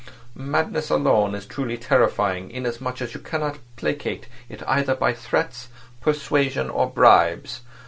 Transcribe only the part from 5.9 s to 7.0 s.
persuasion, or